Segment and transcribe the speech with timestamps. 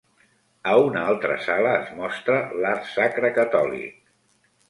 [0.69, 4.03] A una altra sala es mostra l'art sacre catòlic.